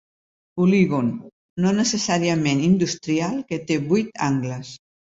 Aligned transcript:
Polígon, 0.61 1.11
no 1.67 1.75
necessàriament 1.81 2.65
industrial, 2.71 3.39
que 3.53 3.63
té 3.71 3.81
vuit 3.95 4.15
angles. 4.33 4.79